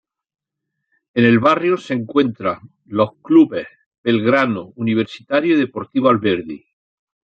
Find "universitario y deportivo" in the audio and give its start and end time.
4.75-6.09